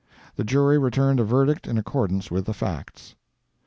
[0.35, 3.13] The jury returned a verdict in accordance with the facts.